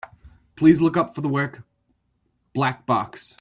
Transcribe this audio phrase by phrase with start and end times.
[0.55, 1.61] Please look up for the work,
[2.55, 3.29] Black Box.